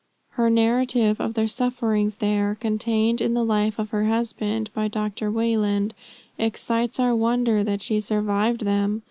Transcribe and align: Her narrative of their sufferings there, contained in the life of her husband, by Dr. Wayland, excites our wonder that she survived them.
Her 0.31 0.49
narrative 0.49 1.21
of 1.21 1.35
their 1.35 1.47
sufferings 1.47 2.15
there, 2.15 2.55
contained 2.55 3.21
in 3.21 3.35
the 3.35 3.45
life 3.45 3.77
of 3.77 3.91
her 3.91 4.05
husband, 4.05 4.71
by 4.73 4.87
Dr. 4.87 5.29
Wayland, 5.29 5.93
excites 6.39 6.99
our 6.99 7.15
wonder 7.15 7.63
that 7.63 7.83
she 7.83 7.99
survived 7.99 8.65
them. 8.65 8.99